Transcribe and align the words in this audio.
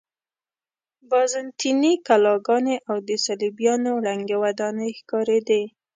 بازنطیني 1.11 1.93
کلاګانې 2.07 2.75
او 2.89 2.97
د 3.07 3.09
صلیبیانو 3.25 3.91
ړنګې 4.05 4.37
ودانۍ 4.43 4.91
ښکارېدې. 4.99 5.63